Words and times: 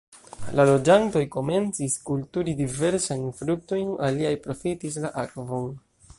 La 0.59 0.63
loĝantoj 0.69 1.21
komencis 1.35 1.97
kulturi 2.07 2.57
diversajn 2.63 3.29
fruktojn, 3.43 3.93
aliaj 4.09 4.35
profitis 4.49 4.99
la 5.07 5.15
akvon. 5.27 5.71